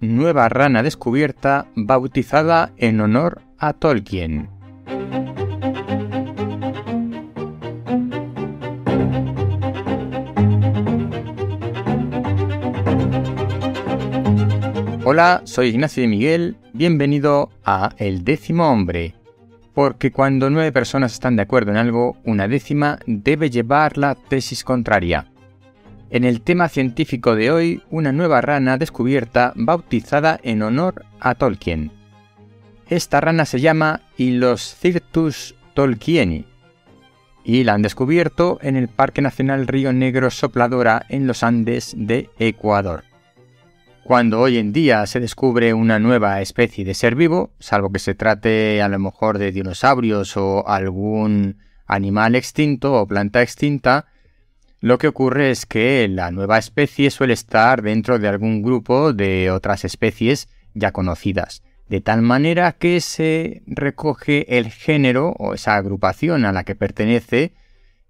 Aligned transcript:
nueva 0.00 0.48
rana 0.48 0.82
descubierta 0.82 1.66
bautizada 1.74 2.72
en 2.78 3.00
honor 3.00 3.42
a 3.58 3.74
Tolkien. 3.74 4.48
Hola, 15.04 15.42
soy 15.44 15.68
Ignacio 15.68 16.02
de 16.02 16.08
Miguel, 16.08 16.56
bienvenido 16.72 17.50
a 17.64 17.90
El 17.98 18.24
décimo 18.24 18.70
hombre. 18.70 19.14
Porque 19.74 20.12
cuando 20.12 20.50
nueve 20.50 20.72
personas 20.72 21.12
están 21.12 21.36
de 21.36 21.42
acuerdo 21.42 21.72
en 21.72 21.76
algo, 21.76 22.16
una 22.24 22.48
décima 22.48 22.98
debe 23.06 23.50
llevar 23.50 23.98
la 23.98 24.14
tesis 24.14 24.64
contraria. 24.64 25.26
En 26.10 26.24
el 26.24 26.40
tema 26.40 26.68
científico 26.68 27.36
de 27.36 27.52
hoy, 27.52 27.82
una 27.88 28.10
nueva 28.10 28.40
rana 28.40 28.78
descubierta 28.78 29.52
bautizada 29.54 30.40
en 30.42 30.62
honor 30.62 31.04
a 31.20 31.36
Tolkien. 31.36 31.92
Esta 32.88 33.20
rana 33.20 33.44
se 33.44 33.60
llama 33.60 34.00
Hiloscirtus 34.16 35.54
tolkieni 35.74 36.46
y 37.44 37.62
la 37.62 37.74
han 37.74 37.82
descubierto 37.82 38.58
en 38.60 38.74
el 38.74 38.88
Parque 38.88 39.22
Nacional 39.22 39.68
Río 39.68 39.92
Negro 39.92 40.30
Sopladora 40.30 41.06
en 41.08 41.28
los 41.28 41.44
Andes 41.44 41.94
de 41.96 42.28
Ecuador. 42.40 43.04
Cuando 44.02 44.40
hoy 44.40 44.58
en 44.58 44.72
día 44.72 45.06
se 45.06 45.20
descubre 45.20 45.74
una 45.74 46.00
nueva 46.00 46.40
especie 46.40 46.84
de 46.84 46.94
ser 46.94 47.14
vivo, 47.14 47.52
salvo 47.60 47.92
que 47.92 48.00
se 48.00 48.16
trate 48.16 48.82
a 48.82 48.88
lo 48.88 48.98
mejor 48.98 49.38
de 49.38 49.52
dinosaurios 49.52 50.36
o 50.36 50.66
algún 50.66 51.58
animal 51.86 52.34
extinto 52.34 52.94
o 52.94 53.06
planta 53.06 53.42
extinta, 53.42 54.06
lo 54.80 54.98
que 54.98 55.08
ocurre 55.08 55.50
es 55.50 55.66
que 55.66 56.08
la 56.08 56.30
nueva 56.30 56.58
especie 56.58 57.10
suele 57.10 57.34
estar 57.34 57.82
dentro 57.82 58.18
de 58.18 58.28
algún 58.28 58.62
grupo 58.62 59.12
de 59.12 59.50
otras 59.50 59.84
especies 59.84 60.48
ya 60.74 60.90
conocidas, 60.92 61.62
de 61.88 62.00
tal 62.00 62.22
manera 62.22 62.72
que 62.72 63.00
se 63.00 63.62
recoge 63.66 64.58
el 64.58 64.70
género 64.70 65.34
o 65.38 65.54
esa 65.54 65.76
agrupación 65.76 66.46
a 66.46 66.52
la 66.52 66.64
que 66.64 66.74
pertenece 66.74 67.52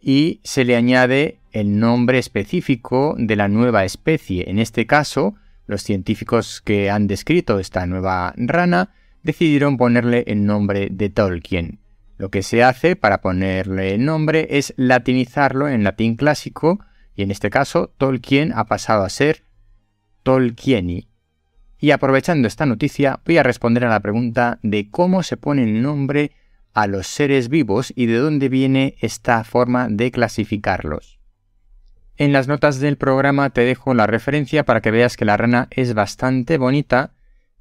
y 0.00 0.40
se 0.44 0.64
le 0.64 0.76
añade 0.76 1.38
el 1.50 1.78
nombre 1.78 2.18
específico 2.18 3.14
de 3.18 3.36
la 3.36 3.48
nueva 3.48 3.84
especie. 3.84 4.48
En 4.48 4.58
este 4.58 4.86
caso, 4.86 5.34
los 5.66 5.82
científicos 5.82 6.60
que 6.60 6.90
han 6.90 7.06
descrito 7.06 7.58
esta 7.58 7.86
nueva 7.86 8.34
rana 8.36 8.94
decidieron 9.22 9.76
ponerle 9.76 10.24
el 10.26 10.44
nombre 10.44 10.88
de 10.90 11.10
Tolkien. 11.10 11.81
Lo 12.22 12.30
que 12.30 12.44
se 12.44 12.62
hace 12.62 12.94
para 12.94 13.20
ponerle 13.20 13.98
nombre 13.98 14.46
es 14.50 14.74
latinizarlo 14.76 15.68
en 15.68 15.82
latín 15.82 16.14
clásico 16.14 16.78
y 17.16 17.24
en 17.24 17.32
este 17.32 17.50
caso 17.50 17.92
Tolkien 17.98 18.52
ha 18.54 18.66
pasado 18.66 19.02
a 19.02 19.08
ser 19.08 19.42
Tolkieni. 20.22 21.08
Y 21.80 21.90
aprovechando 21.90 22.46
esta 22.46 22.64
noticia 22.64 23.18
voy 23.26 23.38
a 23.38 23.42
responder 23.42 23.84
a 23.84 23.90
la 23.90 23.98
pregunta 23.98 24.60
de 24.62 24.88
cómo 24.88 25.24
se 25.24 25.36
pone 25.36 25.64
el 25.64 25.82
nombre 25.82 26.30
a 26.74 26.86
los 26.86 27.08
seres 27.08 27.48
vivos 27.48 27.92
y 27.96 28.06
de 28.06 28.18
dónde 28.18 28.48
viene 28.48 28.94
esta 29.00 29.42
forma 29.42 29.88
de 29.90 30.12
clasificarlos. 30.12 31.18
En 32.16 32.32
las 32.32 32.46
notas 32.46 32.78
del 32.78 32.98
programa 32.98 33.50
te 33.50 33.62
dejo 33.62 33.94
la 33.94 34.06
referencia 34.06 34.64
para 34.64 34.80
que 34.80 34.92
veas 34.92 35.16
que 35.16 35.24
la 35.24 35.36
rana 35.36 35.66
es 35.72 35.92
bastante 35.92 36.56
bonita. 36.56 37.14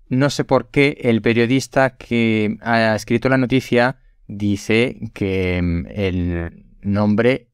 No 0.08 0.30
sé 0.30 0.44
por 0.44 0.70
qué 0.70 1.00
el 1.02 1.24
periodista 1.24 1.98
que 1.98 2.58
ha 2.62 2.94
escrito 2.94 3.28
la 3.28 3.40
noticia 3.40 3.98
dice 4.32 4.98
que 5.14 5.62
mm, 5.62 5.86
el 5.90 6.66
nombre 6.82 7.50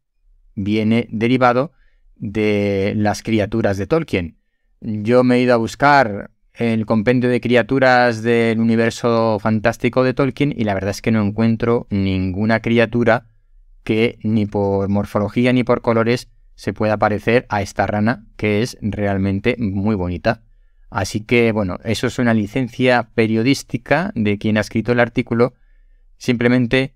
viene 0.56 1.08
derivado 1.12 1.72
de 2.16 2.94
las 2.96 3.24
criaturas 3.24 3.78
de 3.78 3.88
Tolkien. 3.88 4.38
Yo 4.82 5.24
me 5.24 5.36
he 5.36 5.42
ido 5.42 5.54
a 5.54 5.58
buscar 5.58 6.32
el 6.54 6.86
compendio 6.86 7.30
de 7.30 7.42
criaturas 7.42 8.22
del 8.22 8.60
universo 8.60 9.38
fantástico 9.40 10.04
de 10.04 10.14
Tolkien 10.14 10.54
y 10.56 10.64
la 10.64 10.74
verdad 10.74 10.92
es 10.92 11.02
que 11.02 11.12
no 11.12 11.22
encuentro 11.22 11.88
ninguna 11.90 12.62
criatura 12.62 13.28
que 13.84 14.20
ni 14.24 14.46
por 14.46 14.88
morfología 14.90 15.54
ni 15.54 15.64
por 15.64 15.82
colores 15.82 16.30
se 16.56 16.74
pueda 16.74 16.98
parecer 16.98 17.46
a 17.50 17.62
esta 17.62 17.86
rana 17.86 18.26
que 18.36 18.62
es 18.62 18.78
realmente 18.82 19.56
muy 19.60 19.96
bonita. 19.96 20.44
Así 20.90 21.22
que 21.22 21.52
bueno, 21.52 21.80
eso 21.84 22.08
es 22.08 22.18
una 22.18 22.34
licencia 22.34 23.10
periodística 23.14 24.12
de 24.16 24.38
quien 24.38 24.58
ha 24.58 24.62
escrito 24.62 24.92
el 24.92 25.00
artículo 25.00 25.54
Simplemente, 26.18 26.96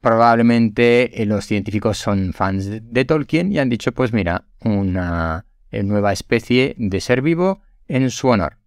probablemente 0.00 1.22
eh, 1.22 1.26
los 1.26 1.44
científicos 1.44 1.98
son 1.98 2.32
fans 2.32 2.68
de, 2.70 3.04
Tolkien 3.04 3.52
y 3.52 3.58
han 3.58 3.68
dicho, 3.68 3.92
pues 3.92 4.12
mira, 4.12 4.46
una 4.60 5.46
eh, 5.70 5.82
nueva 5.82 6.12
especie 6.12 6.74
de 6.78 7.00
ser 7.00 7.22
vivo 7.22 7.60
en 7.86 8.10
su 8.10 8.28
honor. 8.28 8.58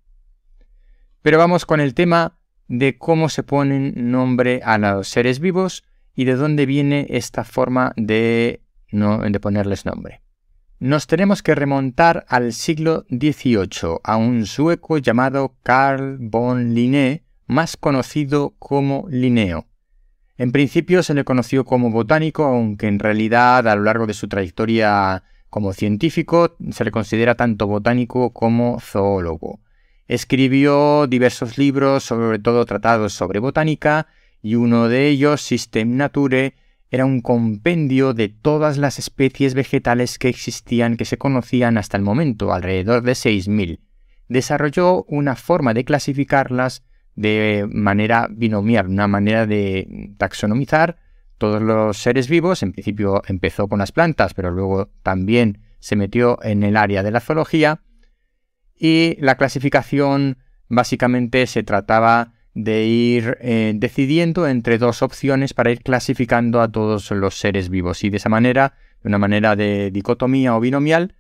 Pero 1.22 1.38
vamos 1.38 1.66
con 1.66 1.80
el 1.80 1.94
tema 1.94 2.38
de 2.68 2.98
cómo 2.98 3.30
se 3.30 3.44
ponen 3.44 4.12
nombre 4.12 4.62
a 4.64 4.78
los 4.78 5.08
seres 5.08 5.40
vivos 5.40 5.84
y 6.16 6.26
de 6.26 6.36
dónde 6.36 6.66
viene 6.66 7.08
esta 7.10 7.44
forma 7.44 7.94
de, 7.96 8.62
de 8.92 9.40
ponerles 9.40 9.86
nombre. 9.86 10.22
Nos 10.80 11.08
tenemos 11.08 11.42
que 11.42 11.56
remontar 11.56 12.26
al 12.28 12.52
siglo 12.52 13.06
XVIII 13.10 14.00
a 14.04 14.18
un 14.18 14.46
sueco 14.46 14.98
llamado 14.98 15.56
Carl 15.64 16.18
von 16.20 16.74
Linné, 16.74 17.24
más 17.48 17.78
conocido 17.78 18.56
como 18.60 19.06
Linneo. 19.10 19.68
En 20.38 20.52
principio 20.52 21.04
se 21.04 21.14
le 21.14 21.24
conoció 21.24 21.64
como 21.64 21.92
botánico, 21.92 22.44
aunque 22.44 22.88
en 22.88 23.00
realidad 23.00 23.68
a 23.68 23.76
lo 23.76 23.84
largo 23.84 24.08
de 24.08 24.14
su 24.14 24.28
trayectoria 24.28 25.24
como 25.50 25.74
científico 25.74 26.56
se 26.72 26.84
le 26.84 26.92
considera 26.92 27.36
tanto 27.36 27.68
botánico 27.68 28.34
como 28.34 28.80
zoólogo. 28.80 29.60
Escribió 30.08 31.06
diversos 31.08 31.58
libros, 31.58 32.04
sobre 32.04 32.40
todo 32.40 32.66
tratados 32.66 33.14
sobre 33.14 33.40
botánica, 33.40 34.08
y 34.42 34.56
uno 34.56 34.90
de 34.90 35.08
ellos, 35.08 35.42
System 35.42 35.96
Nature, 35.96 36.56
era 36.90 37.06
un 37.06 37.22
compendio 37.22 38.14
de 38.14 38.30
todas 38.30 38.78
las 38.78 39.00
especies 39.00 39.54
vegetales 39.54 40.20
que 40.20 40.30
existían 40.30 40.98
que 40.98 41.06
se 41.06 41.18
conocían 41.18 41.78
hasta 41.78 41.98
el 41.98 42.04
momento, 42.04 42.54
alrededor 42.54 43.04
de 43.04 43.14
6.000. 43.14 43.80
Desarrolló 44.28 45.04
una 45.06 45.36
forma 45.36 45.74
de 45.74 45.86
clasificarlas 45.86 46.84
de 47.16 47.68
manera 47.72 48.28
binomial, 48.30 48.88
una 48.88 49.08
manera 49.08 49.46
de 49.46 50.14
taxonomizar 50.18 50.98
todos 51.38 51.62
los 51.62 51.98
seres 51.98 52.28
vivos. 52.28 52.64
En 52.64 52.72
principio 52.72 53.22
empezó 53.28 53.68
con 53.68 53.80
las 53.80 53.92
plantas, 53.92 54.34
pero 54.34 54.52
luego 54.52 54.90
también 55.04 55.60
se 55.80 55.96
metió 55.96 56.40
en 56.44 56.64
el 56.64 56.78
área 56.78 57.04
de 57.04 57.12
la 57.12 57.20
zoología. 57.20 57.82
Y 58.76 59.18
la 59.20 59.36
clasificación 59.36 60.38
básicamente 60.70 61.46
se 61.48 61.64
trataba 61.64 62.34
de 62.54 62.86
ir 62.86 63.38
eh, 63.42 63.74
decidiendo 63.76 64.48
entre 64.48 64.78
dos 64.78 65.02
opciones 65.02 65.54
para 65.54 65.72
ir 65.72 65.82
clasificando 65.82 66.62
a 66.62 66.72
todos 66.72 67.10
los 67.12 67.38
seres 67.38 67.70
vivos 67.70 68.04
y 68.04 68.10
de 68.10 68.18
esa 68.18 68.30
manera, 68.30 68.76
de 69.02 69.10
una 69.10 69.18
manera 69.18 69.56
de 69.56 69.90
dicotomía 69.92 70.56
o 70.56 70.60
binomial, 70.60 71.16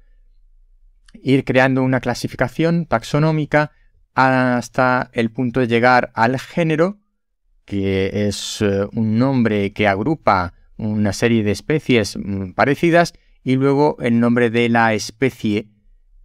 ir 1.21 1.43
creando 1.43 1.83
una 1.83 1.99
clasificación 1.99 2.85
taxonómica 2.85 3.71
hasta 4.13 5.09
el 5.13 5.31
punto 5.31 5.59
de 5.59 5.67
llegar 5.67 6.11
al 6.13 6.39
género, 6.39 6.99
que 7.65 8.27
es 8.27 8.61
eh, 8.61 8.85
un 8.93 9.17
nombre 9.17 9.71
que 9.71 9.87
agrupa 9.87 10.53
una 10.77 11.13
serie 11.13 11.43
de 11.43 11.51
especies 11.51 12.17
mm, 12.17 12.51
parecidas, 12.51 13.13
y 13.43 13.55
luego 13.55 13.97
el 13.99 14.19
nombre 14.19 14.49
de 14.49 14.69
la 14.69 14.93
especie, 14.93 15.67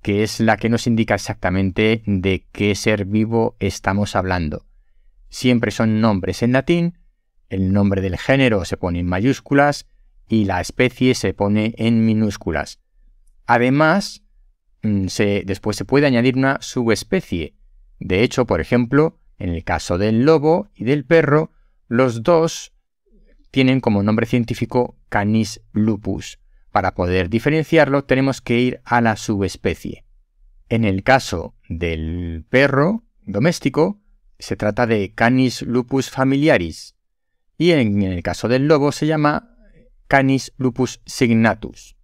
que 0.02 0.22
es 0.22 0.40
la 0.40 0.56
que 0.56 0.68
nos 0.68 0.86
indica 0.86 1.14
exactamente 1.14 2.02
de 2.06 2.46
qué 2.52 2.74
ser 2.74 3.04
vivo 3.04 3.56
estamos 3.58 4.14
hablando. 4.14 4.66
Siempre 5.28 5.70
son 5.70 6.00
nombres 6.00 6.42
en 6.42 6.52
latín, 6.52 6.98
el 7.48 7.72
nombre 7.72 8.02
del 8.02 8.18
género 8.18 8.64
se 8.64 8.76
pone 8.76 9.00
en 9.00 9.06
mayúsculas 9.06 9.86
y 10.28 10.44
la 10.44 10.60
especie 10.60 11.14
se 11.14 11.34
pone 11.34 11.74
en 11.78 12.04
minúsculas. 12.04 12.80
Además, 13.46 14.22
mm, 14.82 15.06
después 15.44 15.76
se 15.76 15.84
puede 15.84 16.06
añadir 16.06 16.36
una 16.36 16.58
subespecie, 16.60 17.54
de 17.98 18.22
hecho, 18.22 18.46
por 18.46 18.60
ejemplo, 18.60 19.18
en 19.38 19.50
el 19.50 19.64
caso 19.64 19.98
del 19.98 20.24
lobo 20.24 20.68
y 20.74 20.84
del 20.84 21.04
perro, 21.04 21.52
los 21.88 22.22
dos 22.22 22.72
tienen 23.50 23.80
como 23.80 24.02
nombre 24.02 24.26
científico 24.26 24.96
Canis 25.08 25.62
lupus. 25.72 26.38
Para 26.70 26.94
poder 26.94 27.30
diferenciarlo 27.30 28.04
tenemos 28.04 28.40
que 28.40 28.58
ir 28.58 28.80
a 28.84 29.00
la 29.00 29.16
subespecie. 29.16 30.04
En 30.68 30.84
el 30.84 31.02
caso 31.02 31.54
del 31.68 32.44
perro 32.48 33.04
doméstico, 33.22 34.00
se 34.38 34.56
trata 34.56 34.86
de 34.86 35.12
Canis 35.14 35.62
lupus 35.62 36.10
familiaris 36.10 36.94
y 37.56 37.72
en 37.72 38.02
el 38.02 38.22
caso 38.22 38.48
del 38.48 38.68
lobo 38.68 38.92
se 38.92 39.06
llama 39.06 39.56
Canis 40.06 40.52
lupus 40.56 41.00
signatus. 41.06 41.96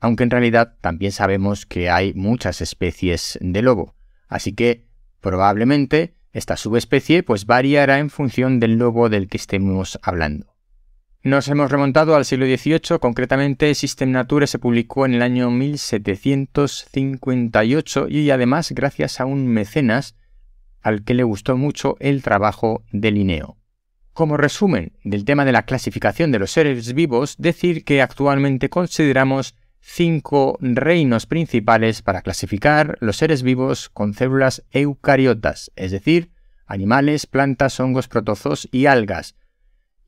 Aunque 0.00 0.24
en 0.24 0.30
realidad 0.30 0.76
también 0.80 1.12
sabemos 1.12 1.66
que 1.66 1.90
hay 1.90 2.14
muchas 2.14 2.60
especies 2.60 3.38
de 3.40 3.62
lobo. 3.62 3.94
Así 4.34 4.52
que 4.52 4.84
probablemente 5.20 6.16
esta 6.32 6.56
subespecie 6.56 7.22
pues 7.22 7.46
variará 7.46 8.00
en 8.00 8.10
función 8.10 8.58
del 8.58 8.78
lobo 8.78 9.08
del 9.08 9.28
que 9.28 9.36
estemos 9.36 10.00
hablando. 10.02 10.56
Nos 11.22 11.46
hemos 11.46 11.70
remontado 11.70 12.16
al 12.16 12.24
siglo 12.24 12.44
XVIII, 12.44 12.98
concretamente 13.00 13.72
System 13.76 14.10
Nature 14.10 14.48
se 14.48 14.58
publicó 14.58 15.06
en 15.06 15.14
el 15.14 15.22
año 15.22 15.52
1758 15.52 18.08
y 18.08 18.32
además 18.32 18.72
gracias 18.72 19.20
a 19.20 19.24
un 19.24 19.46
mecenas 19.46 20.16
al 20.82 21.04
que 21.04 21.14
le 21.14 21.22
gustó 21.22 21.56
mucho 21.56 21.94
el 22.00 22.24
trabajo 22.24 22.82
de 22.90 23.12
Linneo. 23.12 23.56
Como 24.14 24.36
resumen 24.36 24.94
del 25.04 25.24
tema 25.24 25.44
de 25.44 25.52
la 25.52 25.62
clasificación 25.62 26.32
de 26.32 26.40
los 26.40 26.50
seres 26.50 26.92
vivos, 26.92 27.36
decir 27.38 27.84
que 27.84 28.02
actualmente 28.02 28.68
consideramos 28.68 29.54
cinco 29.86 30.56
reinos 30.60 31.26
principales 31.26 32.00
para 32.00 32.22
clasificar 32.22 32.96
los 33.00 33.18
seres 33.18 33.42
vivos 33.42 33.90
con 33.90 34.14
células 34.14 34.64
eucariotas, 34.72 35.70
es 35.76 35.92
decir, 35.92 36.32
animales, 36.66 37.26
plantas, 37.26 37.78
hongos, 37.78 38.08
protozoos 38.08 38.66
y 38.72 38.86
algas, 38.86 39.36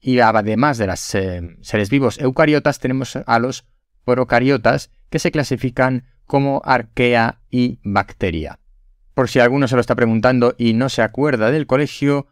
y 0.00 0.18
además 0.20 0.78
de 0.78 0.86
los 0.86 1.14
eh, 1.14 1.56
seres 1.60 1.90
vivos 1.90 2.18
eucariotas, 2.18 2.80
tenemos 2.80 3.16
a 3.16 3.38
los 3.38 3.66
procariotas, 4.04 4.90
que 5.10 5.18
se 5.18 5.30
clasifican 5.30 6.04
como 6.24 6.62
arquea 6.64 7.40
y 7.50 7.78
bacteria. 7.84 8.58
Por 9.14 9.28
si 9.28 9.40
alguno 9.40 9.68
se 9.68 9.74
lo 9.74 9.80
está 9.80 9.94
preguntando 9.94 10.54
y 10.58 10.72
no 10.72 10.88
se 10.88 11.02
acuerda 11.02 11.50
del 11.50 11.66
colegio, 11.66 12.26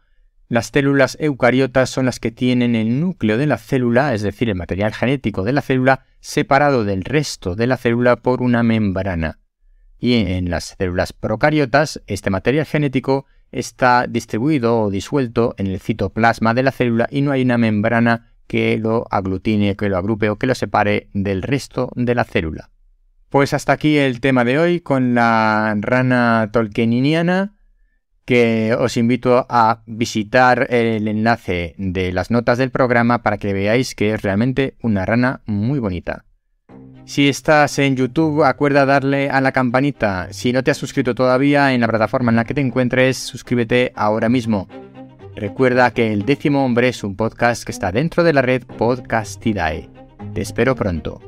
las 0.47 0.67
células 0.67 1.17
eucariotas 1.19 1.89
son 1.89 2.05
las 2.05 2.19
que 2.19 2.31
tienen 2.31 2.75
el 2.75 2.99
núcleo 2.99 3.37
de 3.37 3.47
la 3.47 3.57
célula, 3.57 4.13
es 4.13 4.21
decir, 4.21 4.49
el 4.49 4.55
material 4.55 4.93
genético 4.93 5.43
de 5.43 5.53
la 5.53 5.61
célula, 5.61 6.05
separado 6.19 6.83
del 6.83 7.03
resto 7.03 7.55
de 7.55 7.67
la 7.67 7.77
célula 7.77 8.17
por 8.17 8.41
una 8.41 8.61
membrana. 8.61 9.39
Y 9.97 10.13
en 10.13 10.51
las 10.51 10.75
células 10.77 11.13
procariotas, 11.13 12.01
este 12.05 12.29
material 12.29 12.65
genético 12.65 13.25
está 13.51 14.05
distribuido 14.07 14.81
o 14.81 14.89
disuelto 14.91 15.55
en 15.57 15.67
el 15.67 15.79
citoplasma 15.79 16.53
de 16.53 16.63
la 16.63 16.71
célula 16.71 17.07
y 17.09 17.21
no 17.21 17.31
hay 17.31 17.41
una 17.41 17.57
membrana 17.57 18.33
que 18.47 18.77
lo 18.77 19.07
aglutine, 19.09 19.75
que 19.75 19.89
lo 19.89 19.97
agrupe 19.97 20.29
o 20.29 20.35
que 20.37 20.47
lo 20.47 20.53
separe 20.53 21.09
del 21.13 21.41
resto 21.41 21.89
de 21.95 22.13
la 22.13 22.23
célula. 22.23 22.69
Pues 23.29 23.53
hasta 23.53 23.73
aquí 23.73 23.97
el 23.97 24.19
tema 24.21 24.45
de 24.45 24.59
hoy 24.59 24.79
con 24.79 25.15
la 25.15 25.75
rana 25.79 26.49
tolkieniniana, 26.53 27.54
que 28.25 28.75
os 28.77 28.97
invito 28.97 29.45
a 29.49 29.83
visitar 29.85 30.67
el 30.69 31.07
enlace 31.07 31.75
de 31.77 32.11
las 32.11 32.31
notas 32.31 32.57
del 32.57 32.71
programa 32.71 33.21
para 33.21 33.37
que 33.37 33.53
veáis 33.53 33.95
que 33.95 34.13
es 34.13 34.21
realmente 34.21 34.75
una 34.81 35.05
rana 35.05 35.41
muy 35.45 35.79
bonita. 35.79 36.25
Si 37.05 37.29
estás 37.29 37.77
en 37.77 37.95
YouTube, 37.95 38.43
acuerda 38.43 38.87
darle 38.87 39.29
a 39.29 39.39
la 39.39 39.51
campanita. 39.51 40.33
Si 40.33 40.51
no 40.51 40.63
te 40.63 40.71
has 40.71 40.77
suscrito 40.77 41.13
todavía 41.13 41.71
en 41.73 41.81
la 41.81 41.87
plataforma 41.87 42.31
en 42.31 42.35
la 42.35 42.45
que 42.45 42.55
te 42.55 42.61
encuentres, 42.61 43.17
suscríbete 43.17 43.93
ahora 43.95 44.27
mismo. 44.27 44.67
Recuerda 45.35 45.91
que 45.91 46.11
El 46.13 46.25
décimo 46.25 46.65
hombre 46.65 46.87
es 46.87 47.03
un 47.03 47.15
podcast 47.15 47.63
que 47.63 47.71
está 47.71 47.91
dentro 47.91 48.23
de 48.23 48.33
la 48.33 48.41
red 48.41 48.63
Podcastidae. 48.63 49.89
Te 50.33 50.41
espero 50.41 50.75
pronto. 50.75 51.21